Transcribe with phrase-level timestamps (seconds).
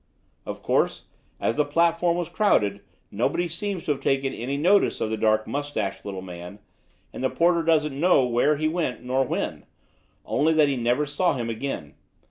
[0.47, 1.05] Of course,
[1.39, 5.45] as the platform was crowded, nobody seems to have taken any notice of the dark
[5.45, 6.57] moustached little man;
[7.13, 9.63] and the porter doesn't know where he went nor when
[10.25, 11.93] only that he never saw him again.